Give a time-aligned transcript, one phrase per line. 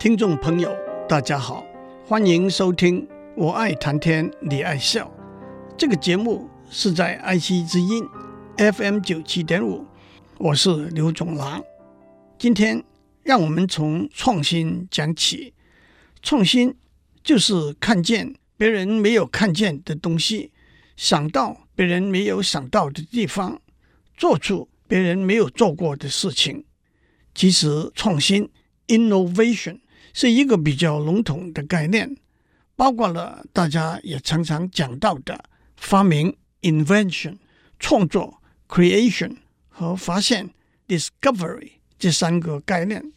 [0.00, 0.74] 听众朋友，
[1.06, 1.62] 大家好，
[2.06, 5.04] 欢迎收听《我爱谈天，你爱笑》
[5.76, 8.02] 这个节目，是在爱惜之音
[8.56, 9.84] FM 九七点五，
[10.38, 11.62] 我是刘总郎。
[12.38, 12.82] 今天
[13.22, 15.52] 让我们从创新讲起，
[16.22, 16.74] 创新
[17.22, 20.50] 就是看见别人没有看见的东西，
[20.96, 23.60] 想到别人没有想到的地方，
[24.16, 26.64] 做出别人没有做过的事情。
[27.34, 28.48] 其实，创新
[28.88, 29.80] （innovation）
[30.12, 32.16] 是一个比较笼统的概念，
[32.76, 35.44] 包括了大家也常常讲到的
[35.76, 37.36] 发明 （invention）、
[37.78, 39.36] 创作 （creation）
[39.68, 40.50] 和发现
[40.88, 43.12] （discovery） 这三个概念。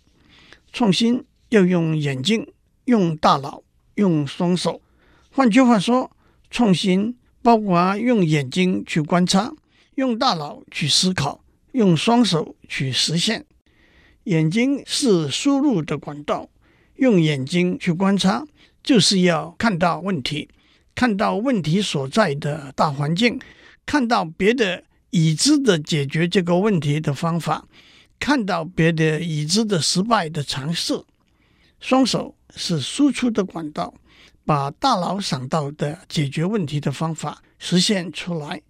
[0.71, 2.47] 创新要用眼睛、
[2.85, 3.61] 用大脑、
[3.95, 4.81] 用双手。
[5.29, 6.09] 换句话说，
[6.49, 9.53] 创新包括用眼睛去观察，
[9.95, 13.45] 用大脑去思考，用双手去实现。
[14.23, 16.49] 眼睛是输入的管道，
[16.95, 18.45] 用眼睛去观察，
[18.83, 20.49] 就是要看到问题，
[20.93, 23.39] 看到问题所在的大环境，
[23.85, 27.67] 看到别的已知的解决这个问题的方法，
[28.19, 31.03] 看到别的已知的失败的尝试。
[31.79, 33.93] 双手是输出的管道，
[34.45, 38.61] 把大脑想到的解决问题的方法实现出来，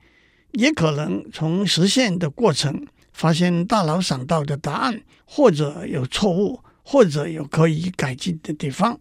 [0.54, 2.88] 也可能从实现的过程。
[3.12, 9.00] 发现大脑想到的答案，或者有错误，或者有可以改进的地方。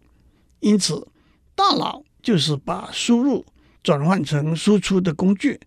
[0.59, 1.07] 因此，
[1.53, 3.45] 大脑就是把输入
[3.83, 5.59] 转换成输出的工具。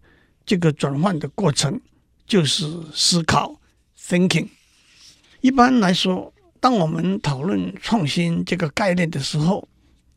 [0.44, 1.80] 这个转换的过程
[2.26, 3.60] 就是思考
[3.98, 4.48] （thinking）。
[5.40, 9.68] 一般来说，当我们讨论创新这个概念的时候，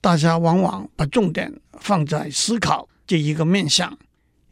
[0.01, 3.97] 大家往往把重点放在思考这一个面向。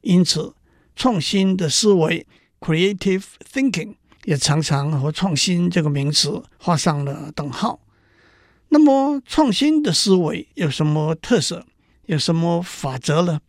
[0.02, 0.54] 因此，
[0.96, 2.28] 创新的思维。
[2.60, 3.24] Creative
[3.54, 7.80] thinking 也常常和创新这个名词画上了等号。
[8.68, 11.66] 那么，创新的思维有什么特色？
[12.08, 13.40] 有什么法则呢？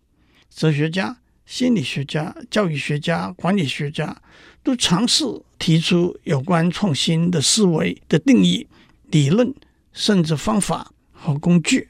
[0.48, 4.16] 哲学家、心理学家、教育学家、管理学家
[4.62, 5.24] 都尝试
[5.58, 8.68] 提出有关创新的思维的定义、
[9.10, 9.52] 理论，
[9.92, 11.88] 甚至方法和工具。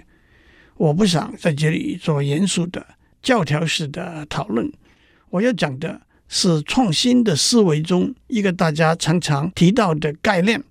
[0.79, 2.87] 我不想在这里做严肃的
[3.21, 4.73] 教条式的讨论。
[5.29, 6.01] 我要讲的。
[6.29, 10.63] 是创新的思维中一个大家常常提到的概念，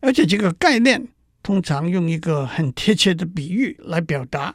[0.00, 1.08] 而且这个概念
[1.42, 4.54] 通常用一个很贴切的比喻来表达，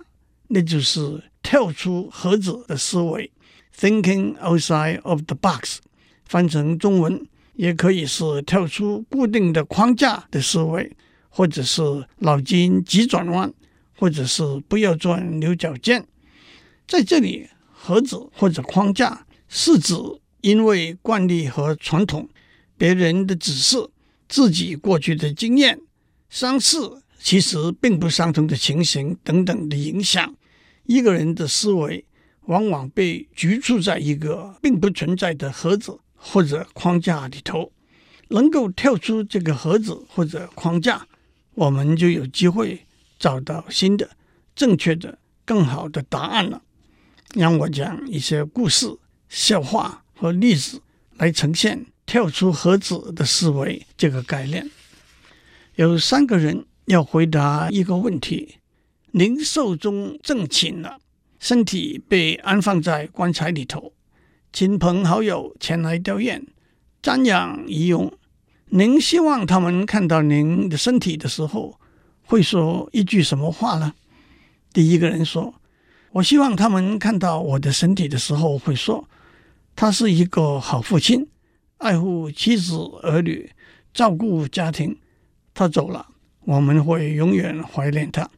[0.49, 3.31] 那就是跳出盒子的思维
[3.75, 5.77] （thinking outside of the box）。
[6.25, 10.95] 翻成中文也可以是跳出固定的框架的思维，
[11.29, 11.81] 或者是
[12.19, 13.51] 脑筋急转弯，
[13.97, 16.05] 或者是不要钻牛角尖。
[16.87, 19.95] 在这里，盒子或者框架是指。
[20.43, 22.27] 因为惯例和传统、
[22.77, 23.77] 别人的指示、
[24.27, 25.79] 自己过去的经验、
[26.29, 30.35] 相似其实并不相同的情形等等的影响，
[30.83, 32.03] 一个人的思维
[32.47, 37.71] 往往被局促在一个并不存在的盒子或者框架里头。
[38.27, 41.07] 能够跳出这个盒子或者框架，
[41.53, 42.85] 我们就有机会
[43.17, 44.09] 找到新的、
[44.53, 46.61] 正确的、更好的答案了。
[47.33, 48.97] 让我讲一些故事、
[49.29, 50.02] 笑话。
[50.23, 50.81] 和例子
[51.17, 54.71] 来呈现跳出盒子的思维这个概念。
[55.75, 58.55] 有三个人要回答一个问题：
[59.11, 60.97] 您寿终正寝了，
[61.41, 63.91] 身体被安放在棺材里头，
[64.53, 66.41] 亲朋好友前来吊唁、
[67.01, 68.09] 瞻仰遗容。
[68.67, 71.77] 您希望他们看到您的身体的时候，
[72.21, 73.93] 会说一句什么话呢？
[74.71, 75.55] 第一个人说
[76.13, 79.05] ：“我希望他们看到我的身体的时候，会说。”
[79.75, 81.27] 他是一个好父亲，
[81.77, 83.49] 爱护妻子儿女，
[83.93, 84.97] 照顾家庭。
[85.53, 86.07] 他走了，
[86.45, 88.29] 我们会永远怀念他。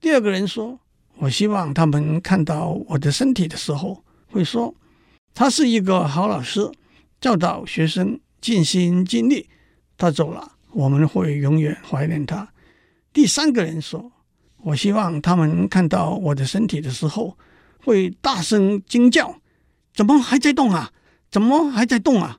[0.00, 0.80] 第二个人说
[1.20, 4.74] ：“我希望他们看到我的身体的时候，会说
[5.34, 6.70] 他是一个好老师，
[7.20, 9.48] 教导学生尽心尽力。”
[9.96, 12.52] 他走了，我们会永远怀念他。
[13.12, 14.12] 第三个人说
[14.64, 17.38] ：“我希望他们看到我的身体的时候，
[17.82, 19.40] 会大声惊叫。”
[19.96, 20.92] 怎么还在动啊？
[21.30, 22.38] 怎么还在动啊？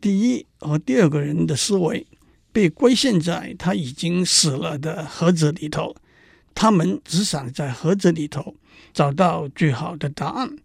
[0.00, 2.04] 第一和第二个人的思维
[2.52, 5.94] 被归陷在他已经死了的盒子里头，
[6.52, 8.56] 他们只想在盒子里头
[8.92, 10.56] 找到最好的答案。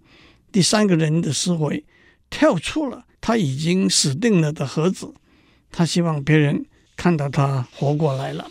[0.52, 1.86] 第三个人的思维
[2.32, 5.14] 跳出了他已经死定了的盒子，
[5.72, 6.66] 他希望别人
[6.96, 8.48] 看到他活过来了。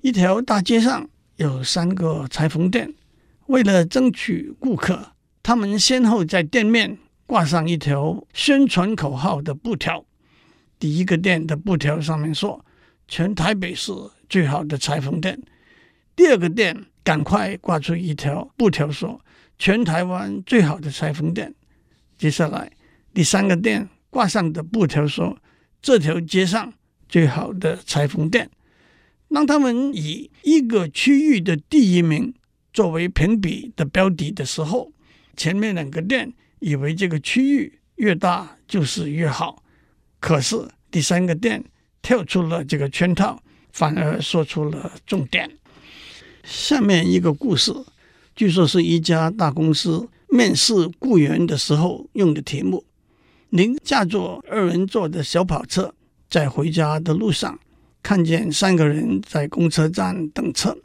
[0.00, 2.94] 一条大街上有三个裁缝店，
[3.48, 5.12] 为了争取顾客。
[5.48, 10.04] 他们先后在店面挂上一条宣传口号的布条。
[10.78, 12.62] 第一个店的布条上面说
[13.08, 13.90] ：“全台北市
[14.28, 15.40] 最好的裁缝店。
[16.14, 19.18] 第二个店赶快挂出一条布条说
[19.58, 21.54] ：“全台湾最好的裁缝店。”
[22.18, 22.70] 接下来，
[23.14, 25.38] 第三个店挂上的布条说
[25.80, 26.74] ：“这条街上
[27.08, 28.50] 最好的裁缝店。”
[29.32, 32.34] 当他们以一个区域的第一名
[32.70, 34.92] 作为评比的标的的时候，
[35.38, 39.62] 前面两个店以为这个区域越大就是越好，
[40.18, 41.64] 可是第三个店
[42.02, 43.40] 跳出了这个圈套，
[43.72, 45.48] 反而说出了重点。
[46.42, 47.72] 下面一个故事，
[48.34, 52.84] 据说是一家大公司面试雇员的时候用的题目。
[53.50, 55.94] 您驾着二人座的小跑车，
[56.28, 57.60] 在回家的路上，
[58.02, 60.76] 看见三个人在公车站等车，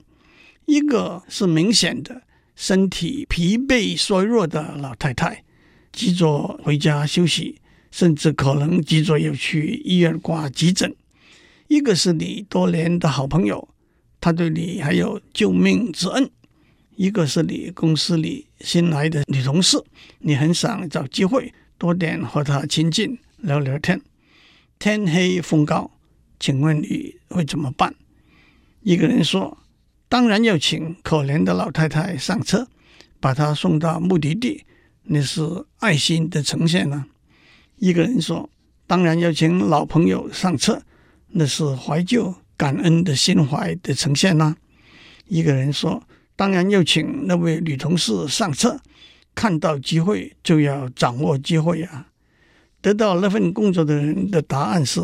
[0.65, 2.21] 一个是明显的
[2.55, 5.43] 身体疲惫衰弱的老太太，
[5.91, 7.59] 急着回家休息，
[7.91, 10.91] 甚至可能急着要去医院挂急诊；
[11.67, 13.67] 一个是你多年的好朋友。
[14.21, 16.29] 他对你还有救命之恩，
[16.95, 19.83] 一个是你公司里新来的女同事，
[20.19, 23.99] 你很想找机会多点和她亲近聊聊天。
[24.79, 25.91] 天黑风高，
[26.39, 27.93] 请问你会怎么办？
[28.81, 29.57] 一个人说
[30.13, 32.67] ：“当然要请可怜的老太太上车，
[33.19, 34.63] 把她送到目的地，
[35.05, 35.41] 那是
[35.79, 37.05] 爱心的呈现呢。”
[37.77, 38.47] 一个人说
[38.85, 40.83] ：“当然要请老朋友上车，
[41.29, 44.55] 那是怀旧。”感恩的心怀的呈现呢、
[45.25, 46.03] 一个人说
[46.37, 48.79] ：“当然要请那位女同事上车，
[49.33, 52.09] 看到机会就要掌握机会啊！”
[52.79, 55.01] 得到那份工作的人的答案是：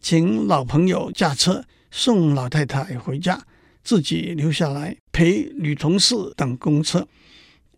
[0.00, 3.44] 请老朋友驾车送老太太回家，
[3.84, 7.06] 自己留下来陪女同事等公车。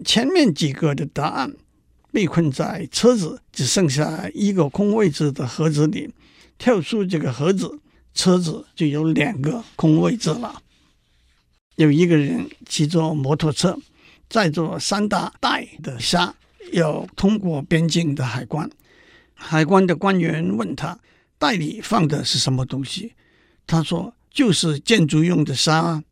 [0.05, 1.55] 前面几个的答案
[2.13, 6.11] 被困在车子只剩下一个空位置的盒子里，
[6.57, 7.81] 跳出这个盒子。
[8.15, 10.63] 车子就有两个空位置了。
[11.75, 13.79] 有一个人骑着摩托车，
[14.31, 16.35] 载着三大袋的虾，
[16.73, 18.71] 要通过边境的海关。
[19.35, 20.99] 海关的官员问他
[21.37, 23.13] ：“袋里放的是什么东西？”
[23.69, 26.05] 他说：“就是建筑用的沙。”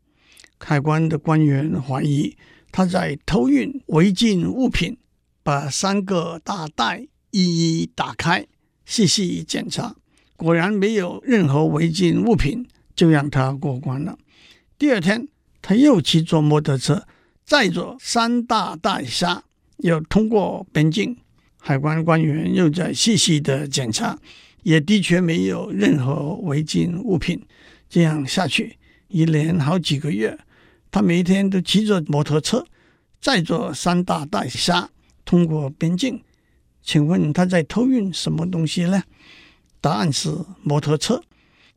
[0.59, 2.35] 海关的官员怀疑
[2.73, 4.97] 他在偷运违禁物品，
[5.43, 8.47] 把三个大袋一一打开，
[8.87, 9.95] 细细检查。
[10.37, 12.67] 果然没有任何违禁物品，
[12.97, 14.17] 就让他过关了。
[14.79, 15.29] 第二天，
[15.61, 17.07] 他又骑着摩托车，
[17.45, 19.45] 载着三大袋沙，
[19.79, 21.19] 要通过边境。
[21.59, 24.19] 海关官员又在细细的检查，
[24.63, 27.43] 也的确没有任何违禁物品。
[27.95, 28.77] 这样下去，
[29.07, 30.37] 一连好几个月，
[30.91, 32.67] 他每天都骑着摩托车，
[33.21, 34.91] 载着三大袋虾
[35.25, 36.21] 通过边境。
[36.83, 39.05] 请问他在偷运什么东西呢？
[39.81, 41.23] 答案是摩托车。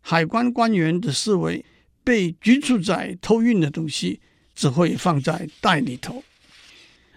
[0.02, 1.64] 海关官员的思维
[2.04, 4.20] 被局促在偷运的东西
[4.56, 6.24] 只会放在袋里头。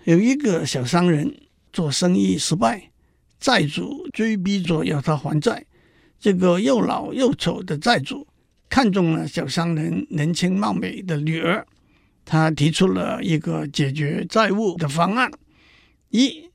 [0.05, 1.35] 有一个小商人
[1.73, 2.91] 做生意失败，
[3.39, 5.65] 债主追逼着要他还债。
[6.21, 8.27] 这个又老又丑的债主
[8.71, 11.67] 看中了小商人年轻貌美的女儿，
[12.25, 15.31] 他提出了一个解决债务的方案：
[16.09, 16.49] 一，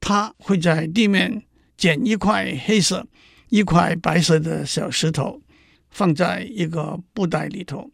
[0.00, 1.44] 他会在地面
[1.78, 3.06] 捡一块黑色。
[3.52, 5.42] 一块白色的小石头
[5.90, 7.90] 放在一个布袋里头。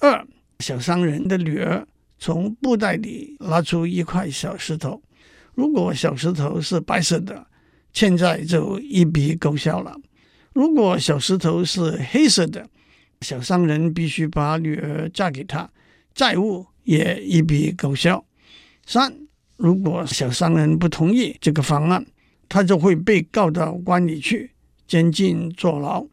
[0.00, 0.26] 二，
[0.58, 1.86] 小商人的女儿
[2.18, 5.00] 从布袋里拿出一块小石头。
[5.54, 7.46] 如果小石头是白色的，
[7.92, 9.94] 欠债就一笔勾销了；
[10.52, 12.68] 如果小石头是黑色的，
[13.22, 15.70] 小商人必须把女儿嫁给他，
[16.12, 18.24] 债务也一笔勾销。
[18.84, 19.14] 三，
[19.56, 22.04] 如果小商人不同意这个方案，
[22.48, 24.50] 他就会被告到关里去。
[24.86, 26.04] 监禁坐牢，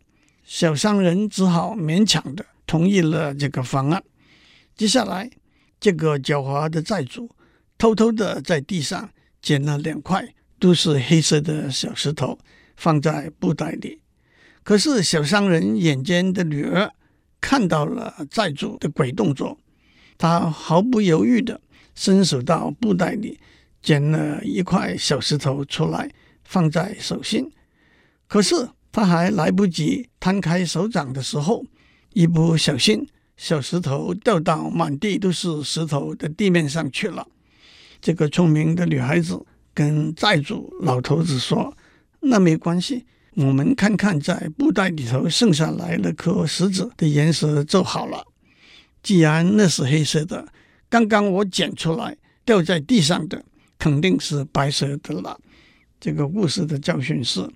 [0.45, 4.01] 小商人只好勉强的同意了这个方案。
[4.77, 5.29] 接下来，
[5.81, 7.29] 这个狡猾的债主
[7.77, 9.09] 偷偷的在地上
[9.41, 12.39] 捡了两块都是黑色的小石头，
[12.77, 13.99] 放在布袋里。
[14.63, 16.91] 可是小商人眼尖的女儿
[17.41, 19.57] 看到了债主的鬼动作，
[20.17, 21.59] 他毫不犹豫的
[21.95, 23.39] 伸手到布袋里
[23.81, 26.11] 捡了一块小石头出来，
[26.43, 27.51] 放在手心。
[28.27, 31.65] 可是他还来不及摊开手掌的时候，
[32.13, 37.27] 一不小心，小石头掉到满地都是石头的地面上去了。
[38.01, 41.75] 这个聪明的女孩子跟债主老头子说
[42.21, 43.05] ：“那没关系，
[43.39, 48.25] 我们看看在布袋里头剩下来那颗石子的颜色就好了。
[49.01, 50.47] 既然那是黑色的，
[50.89, 52.15] 刚刚我捡出来
[52.45, 53.43] 掉在地上的
[53.77, 55.39] 肯定是白色的了。”
[55.99, 57.49] 这个故事的教训是。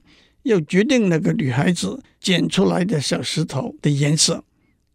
[0.44, 4.44] 要决定那个女孩子捡出来的小石头的颜色，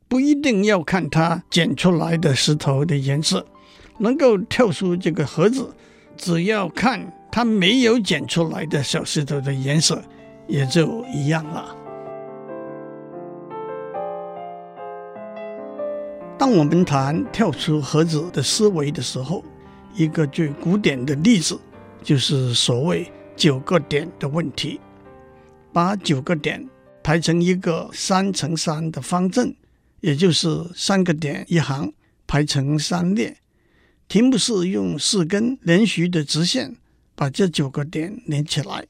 [0.07, 3.47] 不一定要看她捡出来的石头的颜色，
[4.00, 5.75] 能够跳出这个盒子，
[6.18, 10.04] 只要看她没有捡出来的小石头的颜色，
[10.49, 11.76] 也就一样了。
[16.38, 19.45] 当我们谈跳出盒子的思维的时候，
[19.95, 21.61] 一个最古典的例子
[22.02, 24.81] 就是所谓九个点的问题。
[25.71, 26.67] 把九个点
[27.02, 29.55] 排成一个三乘三的方阵，
[30.00, 31.93] 也就是三个点一行
[32.26, 33.37] 排成三列。
[34.09, 36.76] 题目是用四根连续的直线
[37.14, 38.87] 把这九个点连起来。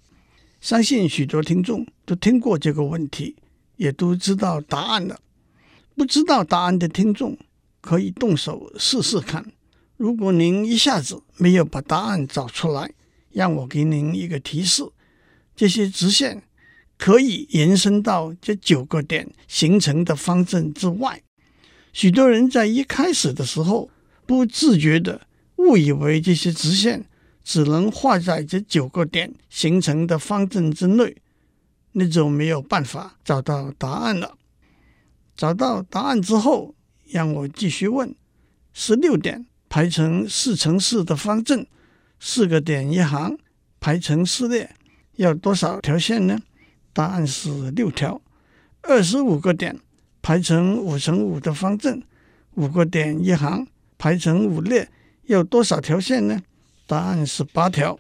[0.61, 3.37] 相信许多听众都听过这个问题，
[3.77, 5.19] 也都知道答案了。
[5.95, 7.37] 不知道答案的听众
[7.81, 9.53] 可以动手试试看。
[9.97, 12.93] 如果您一下子没有把答案找出来，
[13.31, 14.85] 让我给您一个提示：
[15.57, 16.43] 这些直线。
[17.01, 21.23] 可以延伸到这九个点形成的方阵之外。
[21.93, 23.89] 许多人在一开始的时候
[24.27, 25.21] 不自觉地
[25.59, 27.07] 误以为这些直线
[27.49, 31.17] 只能画在这九个点形成的方阵之内，
[31.93, 34.37] 那就没有办法找到答案了。
[35.35, 36.75] 找到答案之后，
[37.07, 38.15] 让我继续问：
[38.75, 41.67] 十六点排成四乘四的方阵，
[42.21, 43.39] 四个点一行
[43.81, 44.77] 排成四列，
[45.17, 46.39] 要多少条线呢？
[46.93, 48.21] 答案是六条，
[48.83, 49.81] 二十五个点
[50.21, 52.03] 排成五乘五的方阵，
[52.57, 54.91] 五个点一行排成五列，
[55.25, 56.43] 要多少条线呢？
[56.89, 57.97] 答案是八条。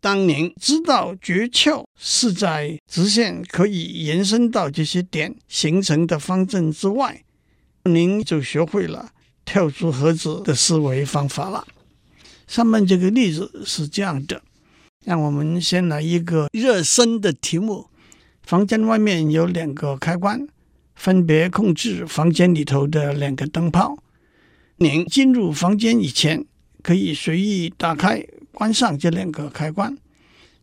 [0.00, 7.22] 当您知道诀窍是在直线可以延伸到这些点形成的方阵之外，
[7.84, 9.10] 您就学会了
[9.44, 11.66] 跳出盒子的思维方法了。
[12.46, 14.42] 上面这个例子是这样的，
[15.04, 17.88] 让我们先来一个热身的题目。
[18.42, 20.46] 房间外面有两个开关，
[20.96, 23.96] 分别控制房间里头的两个灯泡。
[24.78, 26.44] 您进入房间以前，
[26.82, 28.22] 可以随意打开、
[28.52, 29.96] 关上这两个开关。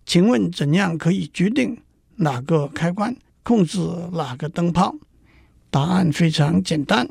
[0.05, 1.77] 请问怎样可以决定
[2.17, 3.79] 哪个开关控制
[4.11, 4.95] 哪个灯泡？
[5.69, 7.07] 答案非常简单：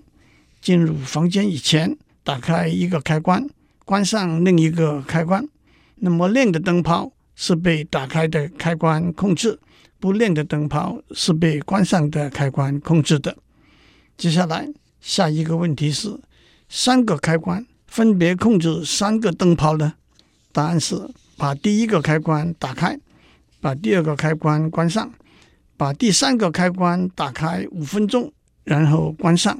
[0.60, 3.48] 进入房间以前，打开一个开关，
[3.84, 5.48] 关上另一个开关。
[5.96, 9.58] 那么亮的灯泡是被打开的开关控制。
[10.00, 13.36] 不亮的灯泡是被关上的开关控制的。
[14.16, 14.68] 接下来，
[15.00, 16.20] 下一个问题是：
[16.68, 17.66] 三个开关
[17.98, 19.94] 分别控制三个灯泡呢？
[20.52, 22.96] 答案是：把第一个开关打开，
[23.60, 25.12] 把第二个开关关上，
[25.76, 29.58] 把第三个开关打开五分钟，然后关上。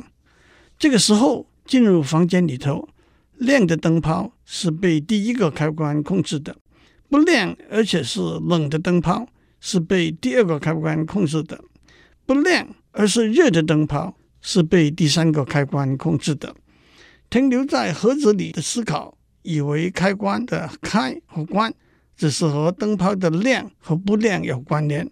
[0.79, 2.89] 这个时候进入房间里头，
[3.39, 6.55] 亮的灯泡是被第一个开关控制的，
[7.11, 9.27] 不亮而且是冷的灯泡。
[9.61, 11.61] 是被第二个开关控制的，
[12.25, 16.55] 不亮而是热的灯泡是被第三个开关控制的。
[17.31, 21.73] 停留在盒子里的思考，以为开关的开和关
[22.17, 25.11] 只是和灯泡的亮和不亮有关联。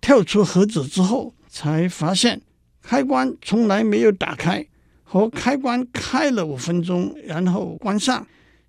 [0.00, 2.40] 跳出盒子之后，才发现
[2.82, 4.66] 开关从来没有打开，
[5.02, 8.26] 和开关开了五分钟然后关上，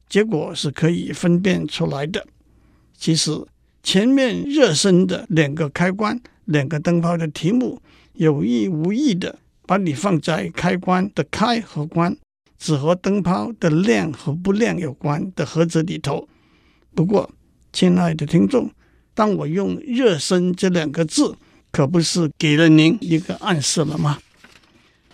[0.07, 2.25] 结果是可以分辨出来的。
[2.97, 3.45] 其实。
[3.85, 7.81] 前面热身的两个开关、两个灯泡的题目，
[8.13, 12.15] 有意无意的把你放在开关的开和关，
[12.63, 16.29] 只和灯泡的亮和不亮有关的盒子里头。
[16.95, 17.29] 不过，
[17.73, 18.71] 亲爱的听众，
[19.13, 21.35] 当我用“热身”这两个字，
[21.73, 24.17] 可不是给了您一个暗示了吗？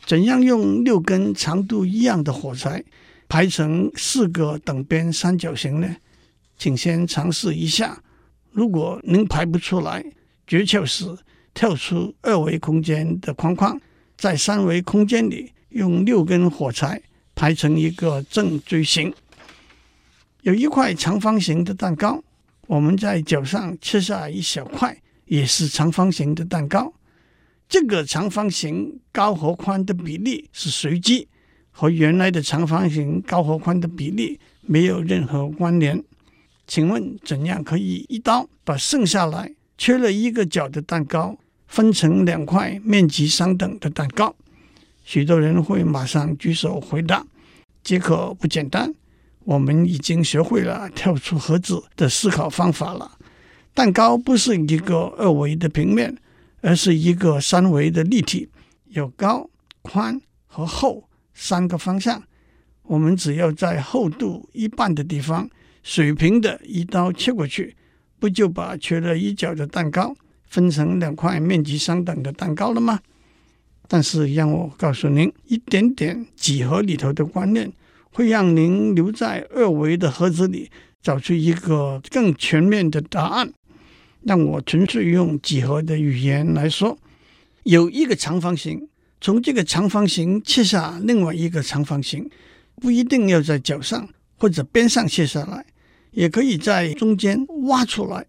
[0.06, 2.84] 怎样用六根长度一样的火柴
[3.27, 5.96] 排成四个等边三角形呢？
[6.56, 8.00] 请先尝试一下。
[8.51, 10.06] 如果您排不出来，
[10.46, 11.18] 诀窍是
[11.56, 13.82] 跳出二维空间的框框，
[14.15, 17.01] 在三维空间里用六根火柴
[17.39, 19.13] 排成一个正锥形。
[20.41, 22.22] 有一块长方形的蛋糕，
[22.67, 26.93] 我们在角上切下一小块，也是长方形的蛋糕。
[27.69, 31.29] 这个长方形高和宽的比例是随机，
[31.72, 36.03] 和原来的长方形高和宽的比例没有任何关联。
[36.67, 44.36] 请问怎样可以一刀把剩下来缺了一个角的蛋糕分成两块面积相等的蛋糕？
[45.10, 47.25] 许多人会马上举手回答：
[47.82, 48.94] 这可不简单。
[49.39, 53.18] 我们已经学会了跳出盒子的思考方法了。
[53.74, 56.16] 蛋糕不是一个二维的平面，
[56.62, 58.50] 而是一个三维的立体，
[58.89, 59.50] 有高、
[59.82, 62.22] 宽和厚三个方向。
[62.84, 65.50] 我们只要在厚度一半的地方。
[65.82, 67.75] 水平的一刀切过去，
[68.20, 73.00] 不就把缺了一角的蛋糕分成两块面积相等的蛋糕了吗？
[73.91, 77.74] 但是让我告诉您，一点点几何里头的观念，
[78.12, 80.69] 会让您留在二维的盒子里，
[81.01, 83.51] 找出一个更全面的答案。
[84.22, 86.96] 让我纯粹用几何的语言来说，
[87.63, 88.88] 有一个长方形，
[89.19, 92.29] 从这个长方形切下另外一个长方形，
[92.75, 95.65] 不一定要在角上或者边上切下来，
[96.12, 98.25] 也可以在中间挖出来。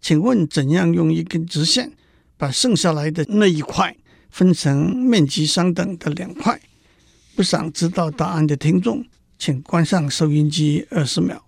[0.00, 1.92] 请问怎样用一根直线
[2.36, 3.96] 把剩下来的那一块？
[4.30, 6.60] 分成面积相等的两块，
[7.34, 9.04] 不想知道答案的听众，
[9.38, 11.44] 请关上收音机二十秒。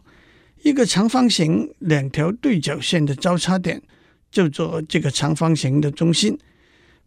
[0.62, 3.80] 一个长方形两条对角线的交叉点，
[4.32, 6.38] 叫做这个长方形的中心。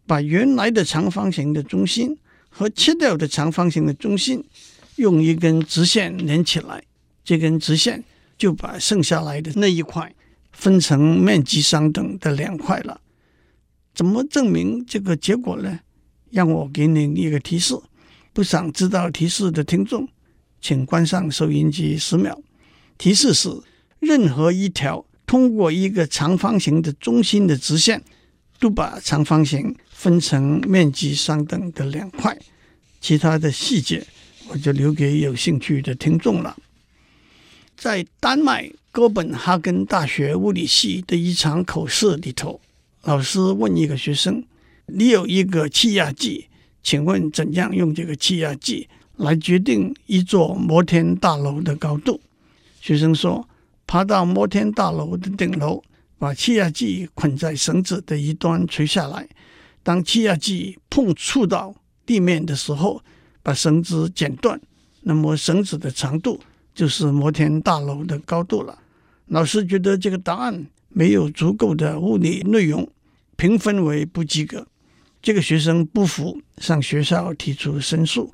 [0.07, 2.17] 把原来的长方形的中心
[2.49, 4.43] 和切掉的长方形的中心
[4.95, 6.83] 用一根直线连起来，
[7.23, 8.03] 这根直线
[8.37, 10.13] 就把剩下来的那一块
[10.53, 13.00] 分成面积相等的两块了。
[13.93, 15.79] 怎么证明这个结果呢？
[16.29, 17.75] 让我给您一个提示。
[18.33, 20.07] 不想知道提示的听众，
[20.61, 22.41] 请关上收音机十秒。
[22.97, 23.49] 提示是：
[23.99, 28.01] 任何一条通过一个长方形的中心的直线，
[28.59, 32.37] 都把长方形分成面积相等的两块。
[33.01, 34.07] 其他的细节，
[34.47, 36.55] 我就留给有兴趣的听众了。
[37.75, 42.61] 在丹麦哥本哈根大学物理系的一场口试里头。
[43.03, 44.43] 老师问一个学生
[44.85, 46.47] ：“你有一个气压计，
[46.83, 52.21] 请问怎样用这个气压计来决定一座摩天大楼的高度？”
[52.79, 53.49] 学生说
[53.87, 55.81] ：“爬到摩天大楼的顶楼，
[56.19, 59.27] 把气压计捆在绳子的一端垂下来。
[59.81, 61.73] 当气压计碰触到
[62.05, 63.01] 地面的时候，
[63.41, 64.61] 把绳子剪断，
[65.01, 66.39] 那么绳子的长度
[66.75, 68.77] 就是摩天大楼的高度了。”
[69.25, 70.67] 老师觉得这个答案。
[70.93, 72.89] 没有足够的物理内容，
[73.35, 74.67] 评分为不及格。
[75.21, 78.33] 这个学生不服，向学校提出申诉，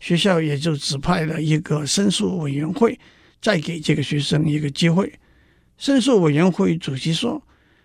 [0.00, 2.98] 学校也就指派了一个申诉委员会，
[3.40, 5.12] 再给这个学生一个机会。
[5.78, 7.42] 申诉委员会主席说：“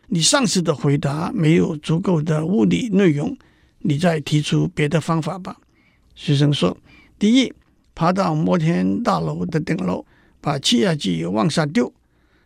[0.08, 3.38] 你上次的回答没有足够的物理内容，
[3.80, 5.58] 你再提出别的方法吧。”
[6.14, 6.78] 学生说
[7.18, 7.54] ：“第一，
[7.96, 10.06] 爬到摩天大楼的顶楼，
[10.42, 11.92] 把气压计往下丢。”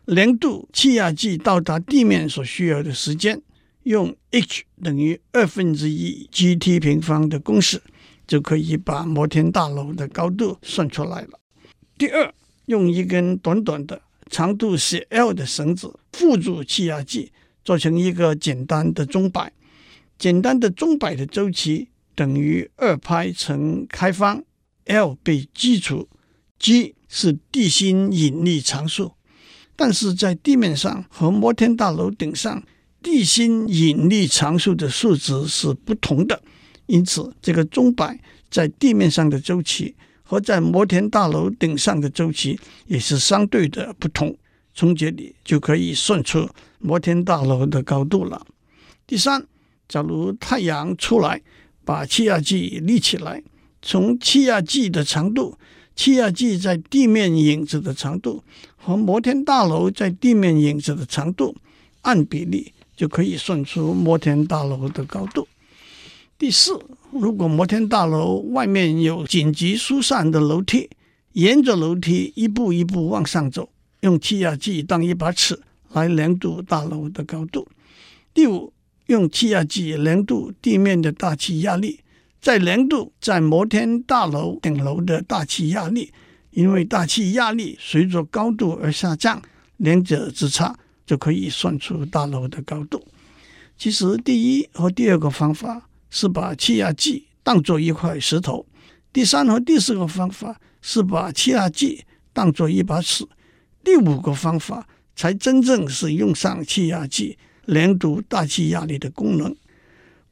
[0.06, 3.42] 零度气压计到达地面所需要的时间，
[3.82, 7.82] 用 h 等于二分之一 gt 平方的公式，
[8.24, 11.40] 就可以把摩天大楼的高度算出来了。
[11.98, 12.32] 第二，
[12.66, 17.32] 用一根短短的、长度是 l 的绳子附住气压计，
[17.64, 19.52] 做成一个简单的钟摆。
[20.16, 24.44] 简单的钟摆的周期等于二派乘开方
[24.84, 26.08] ，l 被基除
[26.60, 29.15] ，g 是地心引力常数。
[29.76, 32.62] 但是在地面上和摩天大楼顶上，
[33.02, 36.42] 地心引力常数的数值是不同的，
[36.86, 38.18] 因此这个钟摆
[38.50, 44.36] 在地面上的周期和在摩天大楼顶上的周期也是相对的不同。
[44.74, 48.46] 从这里就可以算出摩天大楼的高度了。
[49.06, 49.46] 第三，
[49.88, 51.40] 假如太阳出来，
[51.84, 53.42] 把气压计立起来，
[53.80, 55.58] 从气压计的长度。
[55.94, 58.44] 气压计在地面影子的长度
[58.86, 61.56] 和摩天大楼在地面影子的长度
[62.02, 65.48] 按比例，就可以算出摩天大楼的高度。
[66.38, 66.78] 第四，
[67.10, 70.88] 如果摩天大楼外面有紧急疏散的楼梯，
[71.32, 73.68] 沿着楼梯一步一步往上走，
[74.02, 75.58] 用气压计当一把尺
[75.92, 77.66] 来量度大楼的高度。
[78.32, 78.72] 第五，
[79.06, 81.98] 用气压计量度地面的大气压力。
[82.40, 86.12] 在量度在摩天大楼顶楼的大气压力，
[86.56, 89.42] 因为大气压力随着高度而下降，
[89.76, 93.06] 两者之差就可以算出大楼的高度。
[93.76, 98.64] 其实第一和第二个方法是把气压计当作一块石头，
[99.12, 103.26] 第三和第四个方法是把气压计当作一把尺，
[103.84, 109.54] 第五个方法才真正是用上气压计量度大气压力的功能。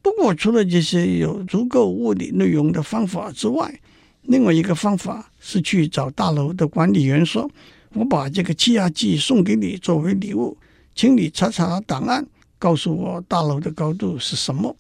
[0.01, 3.79] 不过，除了这些有足够物理内容的方法之外，
[4.27, 7.51] 另外一个方法是去找大楼的管理员说
[7.95, 10.57] ：“我把这个气压计送给你作为礼物，
[10.95, 12.27] 请你查查档案，
[12.59, 14.77] 告诉我大楼的高度是什么。”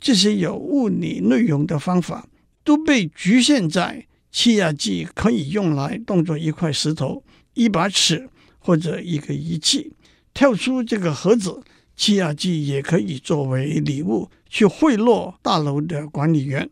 [0.00, 2.28] 这些有物理内容的方法
[2.62, 8.28] 都被局限在气压计可以用来当作一块石头、一把尺
[8.60, 9.92] 或者一个仪器。
[10.32, 11.60] 跳出这个盒子，
[11.96, 14.30] 气压计也可以作为礼物。
[14.48, 16.70] 去贿赂大楼的管理员，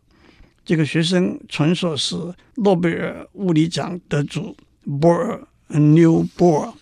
[0.67, 2.13] 这个学生传说是
[2.55, 4.53] 诺贝尔物理奖得主
[4.99, 6.73] 波尔 （New Bohr。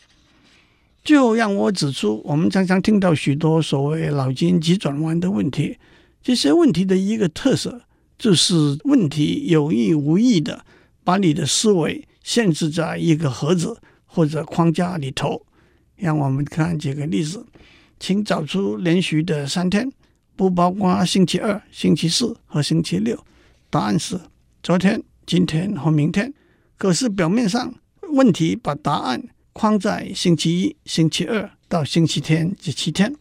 [1.03, 5.77] 最后，让我指出，我们常常听到许多所谓脑筋急转弯的问题，
[6.23, 7.83] 这些问题的一个特色
[8.17, 10.65] 就是问题有意无意的
[11.03, 15.45] 把你的思维限制在一个盒子或者框架里头。
[15.95, 17.45] 让我们看几个例子，
[17.99, 19.91] 请找出连续的三天，
[20.35, 23.23] 不包括星期二、星期四和星期六。
[23.75, 24.17] 答案是
[24.63, 26.33] 昨天、今天和明天。
[26.77, 27.75] 可是表面上，
[28.13, 33.13] 问题把答案框在星期一、星期二到星期天这七天。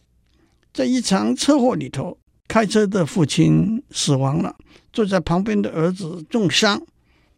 [0.73, 4.55] 在一场车祸里头，开车的父亲死亡了，
[4.93, 6.81] 坐在旁边的儿子重伤。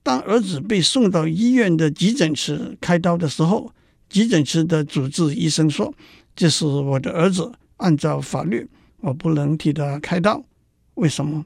[0.04, 3.74] 当儿子被送到医院的急诊室开刀的时候，
[4.08, 5.92] 急诊室的主治医生说
[6.38, 10.46] ：“这是我的儿子，按照法律，我不能替他开刀。
[10.94, 11.44] 为什么？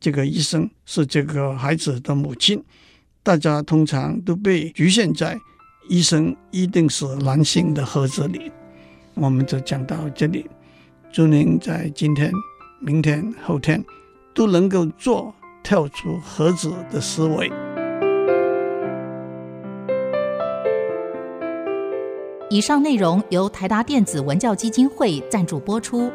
[0.00, 2.62] 这个医生是这个孩子的母亲。
[3.22, 5.38] 大家通常都被局限在
[5.88, 8.50] 医生一定是男性的盒子里。
[9.14, 10.48] 我们就讲到这里。
[11.12, 12.32] 祝您在今天、
[12.80, 13.84] 明天、后天
[14.32, 17.50] 都能够做跳出盒子的思维。”
[22.50, 26.10] 以上内容由台达电子文教基金会赞助播出。